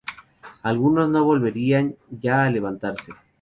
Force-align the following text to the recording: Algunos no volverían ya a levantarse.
Algunos 0.63 1.09
no 1.11 1.23
volverían 1.25 1.95
ya 2.09 2.45
a 2.45 2.49
levantarse. 2.49 3.13